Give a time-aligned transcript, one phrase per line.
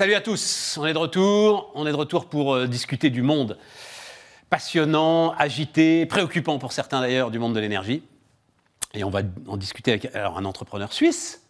[0.00, 1.70] Salut à tous, on est de retour.
[1.74, 3.58] On est de retour pour euh, discuter du monde
[4.48, 8.02] passionnant, agité, préoccupant pour certains d'ailleurs du monde de l'énergie.
[8.94, 11.42] Et on va en discuter avec alors, un entrepreneur suisse.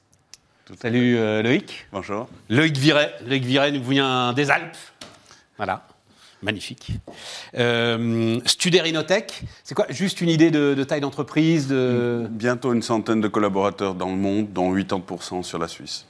[0.82, 1.86] Salut euh, Loïc.
[1.92, 2.28] Bonjour.
[2.48, 3.14] Loïc Viret.
[3.24, 4.76] Loïc Viret nous vient des Alpes.
[5.56, 5.86] Voilà.
[6.42, 6.90] Magnifique.
[7.56, 8.82] Euh, Studer
[9.62, 9.86] c'est quoi?
[9.90, 12.26] Juste une idée de, de taille d'entreprise de...
[12.28, 16.04] Bientôt une centaine de collaborateurs dans le monde, dont 80% sur la Suisse.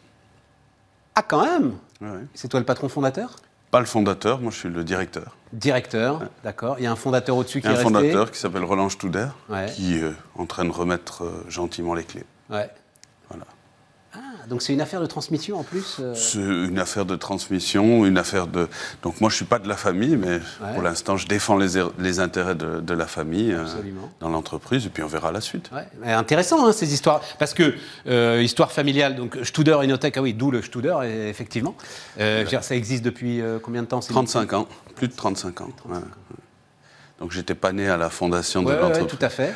[1.15, 2.25] Ah, quand même Ouais.
[2.35, 3.37] C'est toi le patron fondateur
[3.71, 5.37] Pas le fondateur, moi je suis le directeur.
[5.53, 6.77] Directeur, d'accord.
[6.79, 8.39] Il y a un fondateur au-dessus Il qui y a est un resté fondateur qui
[8.39, 9.67] s'appelle Roland Studer, Ouais.
[9.67, 12.25] qui est en train de remettre euh, gentiment les clés.
[12.49, 12.71] Ouais.
[13.29, 13.45] Voilà.
[14.13, 18.05] Ah, donc c'est une affaire de transmission en plus euh, C'est une affaire de transmission,
[18.05, 18.69] une affaire de...
[19.05, 20.75] Donc moi je suis pas de la famille, mais Ouais.
[20.75, 23.65] pour l'instant je défends les, er- les intérêts de, de la famille euh,
[24.19, 25.71] dans l'entreprise, et puis on verra la suite.
[25.73, 27.73] Ouais, mais intéressant hein, ces histoires, parce que
[28.09, 31.77] euh, histoire familiale, donc Studer Innotech, ah oui, d'où le Studer, et- effectivement.
[32.19, 35.69] Dire, ça existe depuis combien de temps c'est 35 ans, plus de 35 ans.
[37.21, 39.19] Donc j'étais pas né à la fondation Ouais, de ouais, ouais, l'entreprise.
[39.19, 39.55] tout à fait.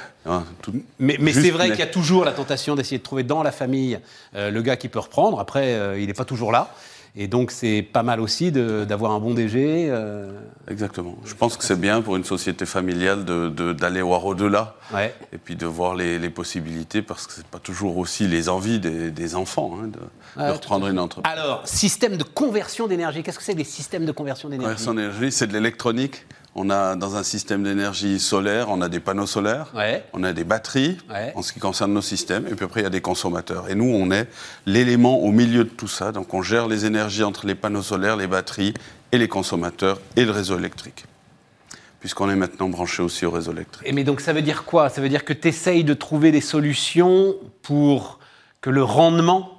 [0.62, 3.52] Tout- Mais, c'est vrai qu'il y a toujours la tentation d'essayer de trouver dans la
[3.52, 3.98] famille
[4.34, 5.40] euh, le gars qui peut reprendre.
[5.40, 6.70] Après, euh, il n'est pas toujours là.
[7.16, 9.86] Et donc, c'est pas mal aussi d'avoir un bon DG.
[9.88, 10.32] euh,
[10.68, 11.16] Exactement.
[11.24, 14.74] Je pense que c'est bien pour une société familiale d'aller voir au-delà
[15.32, 18.80] et puis de voir les, les possibilités parce que c'est pas toujours aussi les envies
[18.80, 21.32] des, des enfants hein, de, de reprendre une entreprise.
[21.32, 23.22] Alors, système de conversion d'énergie.
[23.22, 24.64] Qu'est-ce que c'est des systèmes de conversion d'énergie?
[24.66, 26.26] Conversion d'énergie, c'est de l'électronique.
[26.56, 30.04] On a dans un système d'énergie solaire, on a des panneaux solaires, Ouais.
[30.12, 31.32] on a des batteries Ouais.
[31.34, 33.68] en ce qui concerne nos systèmes, et puis après il y a des consommateurs.
[33.70, 34.28] Et nous, on est
[34.64, 36.12] l'élément au milieu de tout ça.
[36.12, 38.72] Donc on gère les énergies entre les panneaux solaires, les batteries
[39.10, 41.06] et les consommateurs et le réseau électrique,
[41.98, 43.88] puisqu'on est maintenant branché aussi au réseau électrique.
[43.88, 44.88] Et mais donc ça veut dire quoi?
[44.90, 48.20] Ça veut dire que tu essayes de trouver des solutions pour
[48.60, 49.53] que le rendement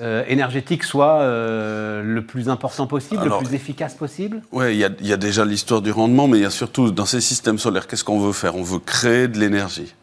[0.00, 4.78] euh, énergétique soit euh, le plus important possible, Alors- le plus efficace possible Oui, il
[4.78, 7.06] y, a- il y a déjà l'histoire du rendement, mais il y a surtout dans
[7.06, 8.56] ces systèmes solaires, qu'est-ce qu'on veut faire?
[8.56, 9.94] On veut créer de l'énergie.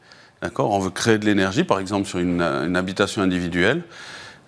[0.41, 0.71] D'accord?
[0.71, 3.81] On veut créer de l'énergie, par exemple, sur une, une habitation individuelle.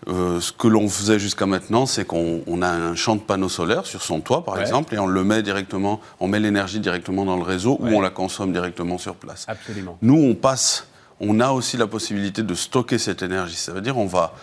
[0.07, 3.49] Euh, ce que l'on faisait jusqu'à maintenant, c'est qu'on on a un champ de panneaux
[3.49, 4.61] solaires sur son toit, par Ouais.
[4.61, 7.91] exemple, et on le met directement, on met l'énergie directement dans le réseau Ouais.
[7.91, 9.45] ou on la consomme directement sur place.
[9.47, 9.97] Absolument.
[10.01, 10.87] Nous, on passe,
[11.19, 13.55] on a aussi la possibilité de stocker cette énergie.
[13.55, 14.33] Ça veut dire on va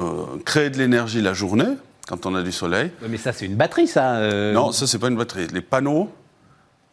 [0.00, 3.56] euh, créer de l'énergie la journée, quand on a du soleil, mais ça, c'est une
[3.56, 5.46] batterie, ça euh, non, ça, c'est pas une batterie.
[5.52, 6.10] Les panneaux,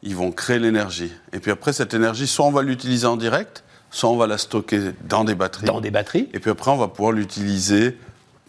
[0.03, 1.11] ils vont créer l'énergie.
[1.33, 4.37] Et puis après, cette énergie, soit on va l'utiliser en direct, soit on va la
[4.37, 5.65] stocker dans des batteries.
[5.65, 7.97] Dans des batteries Et puis après, on va pouvoir l'utiliser,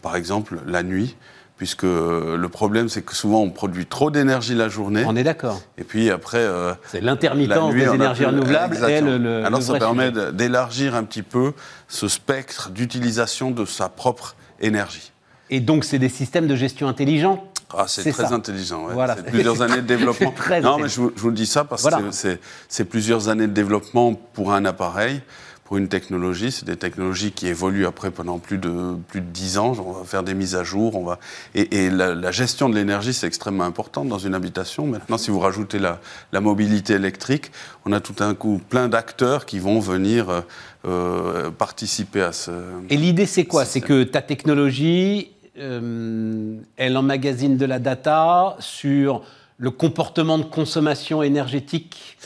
[0.02, 1.16] par exemple, la nuit,
[1.56, 5.04] puisque euh, le problème, c'est que souvent, on produit trop d'énergie la journée.
[5.06, 5.60] On est d'accord.
[5.78, 9.64] Et puis après, euh, C'est l'intermittence des énergies plus- renouvelables et le, le- Alors le
[9.64, 11.52] ça permet d'élargir un petit peu
[11.88, 15.12] ce spectre d'utilisation de sa propre énergie.
[15.48, 18.34] Et donc, c'est des systèmes de gestion intelligents Ah, c'est très ça.
[18.34, 18.86] intelligent.
[18.86, 18.94] ouais.
[18.94, 19.16] Voilà.
[19.16, 20.32] C'est plusieurs années de développement.
[20.32, 21.98] Très non, mais je vous, je vous dis ça parce Voilà.
[21.98, 25.20] que c'est plusieurs années de développement pour un appareil,
[25.66, 26.50] pour une technologie.
[26.52, 29.74] C'est des technologies qui évoluent après pendant plus de plus de dix ans.
[29.84, 30.94] On va faire des mises à jour.
[30.96, 31.18] On va
[31.54, 34.86] et, et la, la gestion de l'énergie c'est extrêmement important dans une habitation.
[34.86, 36.00] Maintenant, si vous rajoutez la,
[36.32, 37.50] la mobilité électrique,
[37.84, 40.40] on a tout un coup plein d'acteurs qui vont venir euh,
[40.86, 42.52] euh, participer à ce.
[42.88, 43.64] Et l'idée, c'est quoi?
[43.64, 49.22] C'est C'est- que ta technologie, euh, elle emmagasine de la data sur
[49.58, 52.18] le comportement de consommation énergétique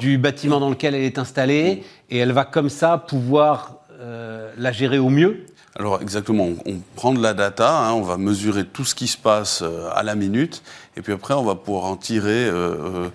[0.00, 4.72] du bâtiment dans lequel elle est installée, et elle va comme ça pouvoir euh, la
[4.72, 5.46] gérer au mieux.
[5.74, 9.16] Alors exactement, on, prend de la data, hein, on va mesurer tout ce qui se
[9.16, 10.62] passe euh, à la minute,
[10.96, 13.08] et puis après on va pouvoir en tirer euh,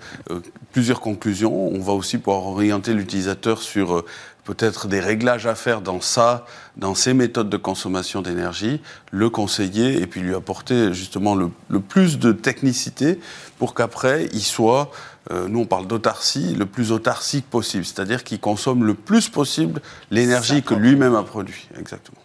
[0.72, 1.54] plusieurs conclusions.
[1.54, 4.04] On va aussi pouvoir orienter l'utilisateur sur
[4.48, 6.46] peut-être des réglages à faire dans ça,
[6.78, 11.80] dans ses méthodes de consommation d'énergie, le conseiller et puis lui apporter justement le, le
[11.80, 13.20] plus de technicité
[13.58, 14.90] pour qu'après il soit,
[15.30, 19.82] euh, nous on parle d'autarcie, le plus autarcique possible, c'est-à-dire qu'il consomme le plus possible
[20.10, 21.68] l'énergie que lui-même a produit.
[21.78, 22.22] Exactement.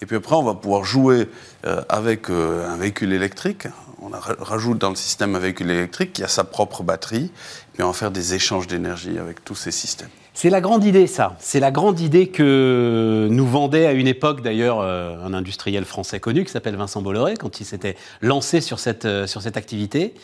[0.00, 1.28] Et puis après, on va pouvoir jouer
[1.66, 3.66] euh, avec euh, un véhicule électrique.
[4.00, 4.08] On
[4.42, 7.30] rajoute dans le système un véhicule électrique qui a sa propre batterie.
[7.74, 10.08] Puis on va faire des échanges d'énergie avec tous ces systèmes.
[10.32, 11.36] C'est la grande idée, ça.
[11.40, 16.20] C'est la grande idée que nous vendait à une époque, d'ailleurs, euh, un industriel français
[16.20, 20.14] connu qui s'appelle Vincent Bolloré, quand il s'était lancé sur cette, euh, activité.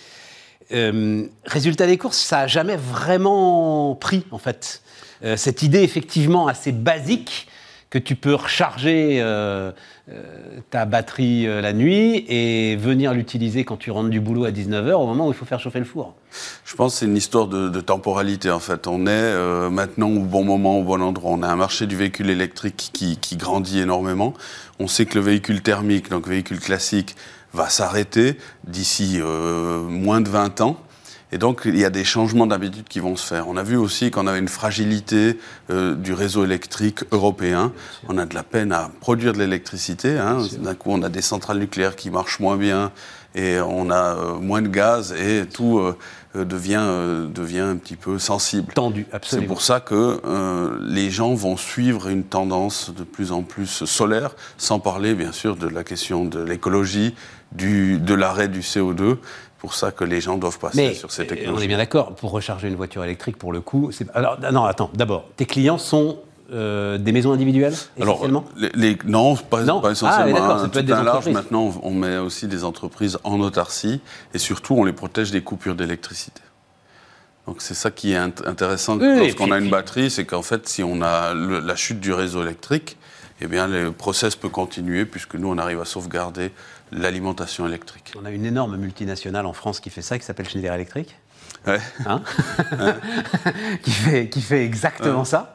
[0.72, 4.82] Euh, résultat des courses, ça n'a jamais vraiment pris, en fait.
[5.36, 7.48] Cette idée, effectivement, assez basique,
[7.90, 9.70] que tu peux recharger euh,
[10.10, 10.22] euh,
[10.70, 14.92] ta batterie euh, la nuit et venir l'utiliser quand tu rentres du boulot à 19h,
[14.94, 16.14] au moment où il faut faire chauffer le four.
[16.64, 18.86] Je pense que c'est une histoire de, temporalité en fait.
[18.88, 21.30] On est maintenant au bon moment, au bon endroit.
[21.32, 24.34] On a un marché du véhicule électrique qui, qui grandit énormément.
[24.80, 27.14] On sait que le véhicule thermique, donc véhicule classique,
[27.52, 28.36] va s'arrêter
[28.66, 29.20] d'ici
[29.88, 30.76] moins de 20 ans.
[31.32, 33.48] Et donc, il y a des changements d'habitude qui vont se faire.
[33.48, 35.38] On a vu aussi qu'on avait une fragilité
[35.68, 37.72] du réseau électrique européen.
[38.08, 40.18] On a de la peine à produire de l'électricité.
[40.18, 40.38] Hein.
[40.58, 42.92] D'un coup, on a des centrales nucléaires qui marchent moins bien
[43.34, 45.82] et on a moins de gaz et tout
[46.34, 48.72] devient, devient un petit peu sensible.
[48.72, 49.42] Tendu, absolument.
[49.42, 50.20] C'est pour ça que
[50.80, 55.56] les gens vont suivre une tendance de plus en plus solaire, sans parler bien sûr
[55.56, 57.16] de la question de l'écologie,
[57.52, 59.16] de l'arrêt du CO2
[59.66, 61.60] pour ça que les gens doivent passer sur ces technologies.
[61.60, 64.90] On est bien d'accord, pour recharger une voiture électrique, pour le coup, alors non, attends,
[64.94, 66.18] d'abord, tes clients sont
[66.52, 68.24] euh, des maisons individuelles Alors,
[68.76, 69.80] les, non, pas, non.
[69.80, 70.38] pas essentiellement.
[70.40, 74.00] Ah, ça peut être des large, maintenant, on met aussi des entreprises en autarcie
[74.34, 76.42] et surtout, on les protège des coupures d'électricité.
[77.48, 81.02] Donc c'est ça qui est intéressant lorsqu'on a une batterie, c'est qu'en fait, si on
[81.02, 82.98] a la chute du réseau électrique,
[83.40, 86.52] eh bien, le process peut continuer puisque nous, on arrive à sauvegarder
[86.92, 88.12] l'alimentation électrique.
[88.20, 91.16] On a une énorme multinationale en France qui fait ça, qui s'appelle Schneider Electric.
[91.66, 91.80] Ouais.
[92.06, 92.22] Hein
[93.82, 95.54] qui, fait, qui fait exactement ça.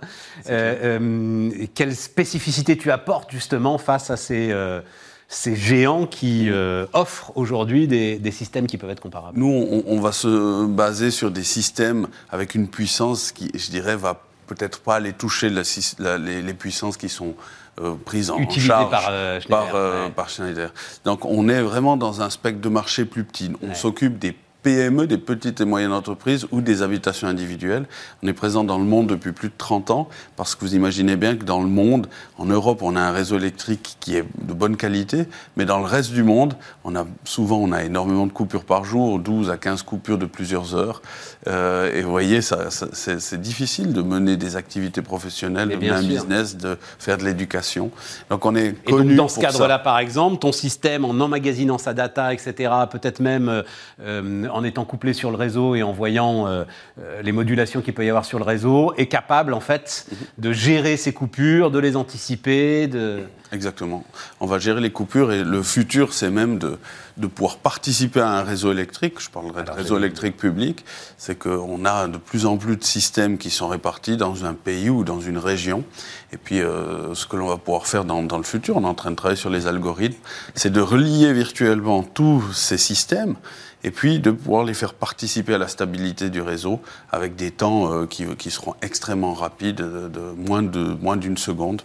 [0.50, 4.82] Euh, euh, quelle spécificité tu apportes justement face à ces, euh,
[5.30, 6.50] ces géants qui
[6.94, 9.40] offrent aujourd'hui des, des, systèmes qui peuvent être comparables?
[9.40, 13.96] Nous, on, on, va se baser sur des systèmes avec une puissance qui, je dirais,
[13.96, 17.36] va peut-être pas aller toucher la, les, les, puissances qui sont
[17.80, 20.74] euh, prise en charge par, euh, Schneider, euh, par, Schneider.
[21.06, 23.52] Donc on est vraiment dans un spectre de marché plus petit.
[23.62, 27.86] On s'occupe des PME, des petites et moyennes entreprises ou des habitations individuelles.
[28.22, 31.16] On est présent dans le monde depuis plus de 30 ans parce que vous imaginez
[31.16, 34.54] bien que dans le monde, en Europe, on a un réseau électrique qui est de
[34.54, 35.26] bonne qualité,
[35.58, 36.54] mais dans le reste du monde,
[36.84, 40.26] on a souvent on a énormément de coupures par jour, 12 à 15 coupures de
[40.26, 41.02] plusieurs heures.
[41.48, 46.04] Euh, et vous voyez, ça, c'est difficile de mener des activités professionnelles, de mener un
[46.04, 47.92] business, de faire de l'éducation.
[48.30, 51.78] Donc on est connu et donc, dans ce cadre-là, par exemple, ton système en emmagasinant
[51.78, 53.64] sa data, etc., peut-être même euh,
[54.02, 56.64] euh en étant couplé sur le réseau et en voyant euh,
[57.00, 60.08] euh, les modulations qu'il peut y avoir sur le réseau, est capable en fait
[60.38, 62.88] de gérer ces coupures, de les anticiper.
[62.88, 63.24] De...
[63.52, 64.06] Exactement.
[64.40, 66.78] On va gérer les coupures et le futur, c'est même de,
[67.18, 69.20] de, pouvoir participer à un réseau électrique.
[69.20, 70.86] Je parlerai de réseau électrique public.
[71.18, 74.90] C'est qu'on a de plus en plus de systèmes qui sont répartis dans un pays
[74.90, 75.84] ou dans une région.
[76.32, 78.88] Et puis, euh, ce que l'on va pouvoir faire dans, dans, le futur, on est
[78.88, 80.22] en train de travailler sur les algorithmes,
[80.56, 83.36] c'est de relier virtuellement tous ces systèmes
[83.84, 86.82] et puis de pouvoir les faire participer à la stabilité du réseau
[87.12, 91.82] avec des temps euh, qui, qui, seront extrêmement rapides, de, moins d'une moins seconde,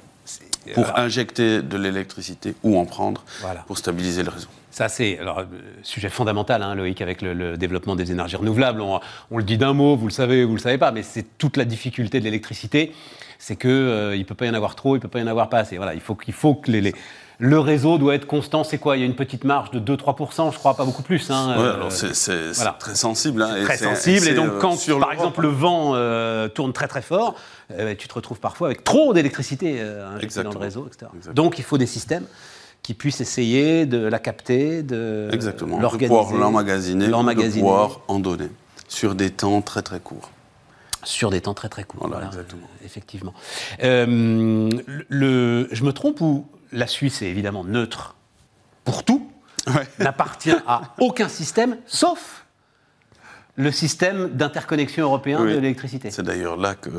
[0.74, 3.24] pour injecter de l'électricité ou en prendre
[3.66, 4.48] pour stabiliser le réseau.
[4.76, 5.42] Ça, c'est alors
[5.82, 8.82] sujet fondamental, hein, Loïc, avec le, développement des énergies renouvelables.
[8.82, 9.00] On,
[9.30, 11.56] on le dit d'un mot, vous le savez, vous le savez pas, mais c'est toute
[11.56, 12.92] la difficulté de l'électricité,
[13.38, 15.28] c'est que euh, il peut pas y en avoir trop, il peut pas y en
[15.28, 15.78] avoir pas assez.
[15.78, 16.94] Voilà, il faut qu'il faut que les, les
[17.38, 18.64] le réseau doit être constant.
[18.64, 18.96] C'est quoi?
[18.96, 21.30] Il y a une petite marge de 2-3%, je crois, pas beaucoup plus.
[21.30, 23.42] Hein, ouais, alors euh, c'est très sensible.
[23.42, 24.28] Hein, très sensible.
[24.28, 27.34] Et, donc, euh, quand, par exemple, le vent euh, tourne très très fort,
[27.98, 31.10] tu te retrouves parfois avec trop d'électricité dans le réseau, etc.
[31.34, 32.26] Donc, il faut des systèmes
[32.86, 38.48] qui puissent essayer de la capter, de l'organiser, de pouvoir l'emmagasiner, de pouvoir en donner
[38.86, 40.30] sur des temps très très courts
[41.02, 42.06] sur des temps très très courts.
[42.08, 42.68] Voilà, exactement.
[42.84, 43.34] effectivement.
[43.80, 48.14] le, je me trompe ou la Suisse est évidemment neutre
[48.84, 49.30] pour tout,
[49.98, 52.46] n'appartient à aucun système, sauf
[53.56, 56.10] le système d'interconnexion européen de l'électricité.
[56.10, 56.90] C'est d'ailleurs là que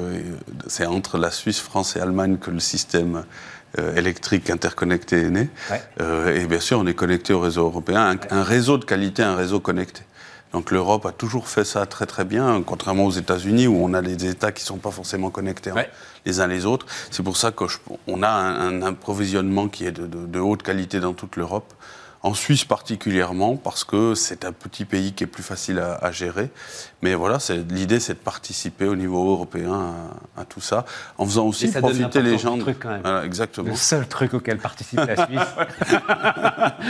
[0.68, 3.22] c'est entre la Suisse, France et Allemagne que le système euh,
[3.96, 5.50] électrique interconnecté est né.
[6.02, 9.36] Euh, et bien sûr, on est connecté au réseau européen, un, réseau de qualité, un
[9.36, 10.02] réseau connecté.
[10.54, 14.02] Donc l'Europe a toujours fait ça très très bien, contrairement aux États-Unis où on a
[14.02, 15.72] des États qui ne sont pas forcément connectés
[16.26, 16.86] les uns les autres.
[17.12, 21.74] C'est pour ça qu'on a un, approvisionnement qui est de haute qualité dans toute l'Europe
[22.28, 26.50] en Suisse particulièrement, parce que c'est un petit pays qui est plus facile à, gérer.
[27.02, 27.38] Mais voilà,
[27.70, 29.94] l'idée, c'est de participer au niveau européen
[30.36, 30.86] à, tout ça,
[31.18, 32.58] en faisant aussi profiter les gens.
[32.58, 33.24] Truc quand même.
[33.24, 33.70] exactement.
[33.70, 35.40] Le seul truc auquel participe la Suisse,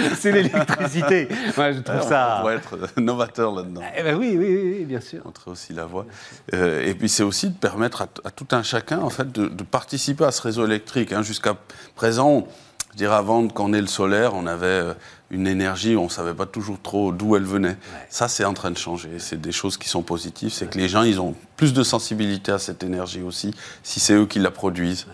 [0.20, 1.28] c'est l'électricité.
[1.56, 2.38] Moi, je trouve ça.
[2.38, 3.82] On pourrait être novateur là-dedans.
[3.96, 5.24] Eh ben oui, oui, oui, bien sûr.
[5.24, 6.08] Montrer aussi la voie.
[6.56, 10.24] Euh, et puis, c'est aussi de permettre à, tout un chacun, en fait, de, participer
[10.26, 11.12] à ce réseau électrique.
[11.12, 11.22] Hein.
[11.22, 11.56] Jusqu'à
[11.96, 12.48] présent,
[12.92, 14.94] je dirais avant qu'on ait le solaire, on avait euh,
[15.30, 17.78] une énergie, on ne savait pas toujours trop d'où elle venait.
[18.10, 19.20] Ça, c'est en train de changer.
[19.20, 20.52] C'est des choses qui sont positives.
[20.52, 23.54] C'est que les gens, ils ont plus de sensibilité à cette énergie aussi,
[23.84, 25.08] si c'est eux qui la produisent.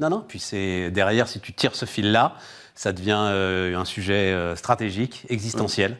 [0.00, 0.24] Non, non.
[0.26, 2.36] Puis c'est derrière, si tu tires ce fil-là,
[2.74, 5.96] ça devient euh, un sujet euh, stratégique, existentiel.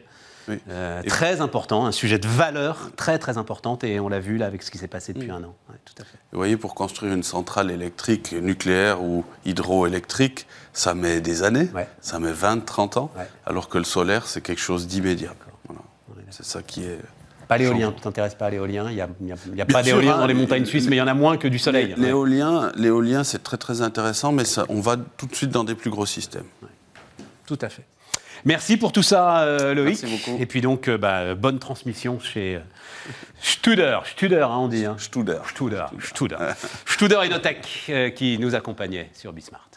[0.49, 0.59] Oui.
[0.69, 4.45] Euh, très important, un sujet de valeur très très importante et on l'a vu là
[4.45, 5.15] avec ce qui s'est passé Mm.
[5.15, 5.55] depuis un an.
[5.69, 6.17] Ouais, tout à fait.
[6.31, 11.87] Vous voyez, pour construire une centrale électrique nucléaire ou hydroélectrique, ça met des années, Ouais.
[12.01, 13.27] ça met 20, 30 ans, Ouais.
[13.45, 15.33] alors que le solaire, c'est quelque chose d'immédiat.
[15.67, 15.81] Voilà.
[16.29, 16.99] C'est ça qui est...
[17.47, 20.15] Pas l'éolien, tu t'intéresses pas à l'éolien, il n'y a, y a- y pas d'éolien
[20.15, 21.93] hein, dans les montagnes suisses, mais il y en a moins que du soleil.
[21.97, 25.75] L'éolien, l'éolien, c'est très très intéressant, mais ça, on va tout de suite dans des
[25.75, 26.43] plus gros systèmes.
[27.45, 27.85] Tout à fait.
[28.45, 30.01] Merci pour tout ça, euh, Loïc.
[30.01, 30.41] Merci beaucoup.
[30.41, 32.59] Et puis donc, euh, bah, bonne transmission chez euh,
[33.41, 34.85] Studer, Studer, hein, on dit.
[34.85, 34.95] Hein.
[34.97, 35.39] Studer.
[35.47, 36.37] Studer, Studer.
[36.85, 39.69] Studer Innotech euh, qui nous accompagnait sur Bismart.